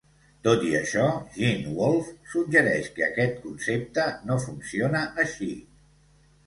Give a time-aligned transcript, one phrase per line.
[0.45, 1.03] Tot i això,
[1.35, 5.55] Gene Wolfe suggereix que aquest concepte no funciona així.